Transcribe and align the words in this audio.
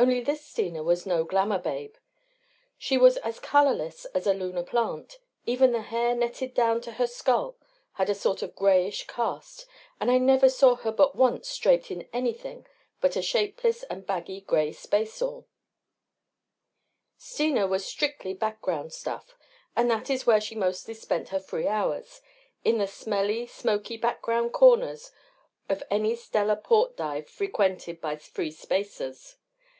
Only 0.00 0.20
this 0.20 0.46
Steena 0.46 0.84
was 0.84 1.06
no 1.06 1.24
glamour 1.24 1.58
babe. 1.58 1.96
She 2.78 2.96
was 2.96 3.16
as 3.16 3.40
colorless 3.40 4.04
as 4.14 4.28
a 4.28 4.32
Lunar 4.32 4.62
plant 4.62 5.18
even 5.44 5.72
the 5.72 5.82
hair 5.82 6.14
netted 6.14 6.54
down 6.54 6.80
to 6.82 6.92
her 6.92 7.06
skull 7.08 7.56
had 7.94 8.08
a 8.08 8.14
sort 8.14 8.40
of 8.40 8.54
grayish 8.54 9.08
cast 9.08 9.66
and 10.00 10.08
I 10.08 10.18
never 10.18 10.48
saw 10.48 10.76
her 10.76 10.92
but 10.92 11.16
once 11.16 11.58
draped 11.58 11.90
in 11.90 12.08
anything 12.12 12.64
but 13.00 13.16
a 13.16 13.22
shapeless 13.22 13.82
and 13.90 14.06
baggy 14.06 14.40
gray 14.40 14.70
space 14.70 15.20
all. 15.20 15.48
Steena 17.16 17.66
was 17.66 17.84
strictly 17.84 18.34
background 18.34 18.92
stuff 18.92 19.36
and 19.74 19.90
that 19.90 20.08
is 20.08 20.24
where 20.24 20.40
she 20.40 20.54
mostly 20.54 20.94
spent 20.94 21.30
her 21.30 21.40
free 21.40 21.66
hours 21.66 22.22
in 22.64 22.78
the 22.78 22.86
smelly 22.86 23.48
smoky 23.48 23.96
background 23.96 24.52
corners 24.52 25.10
of 25.68 25.82
any 25.90 26.14
stellar 26.14 26.54
port 26.54 26.96
dive 26.96 27.28
frequented 27.28 28.00
by 28.00 28.14
free 28.14 28.52
spacers. 28.52 29.34